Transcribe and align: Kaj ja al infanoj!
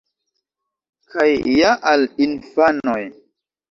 Kaj 1.13 1.29
ja 1.61 1.77
al 1.95 2.09
infanoj! 2.31 3.01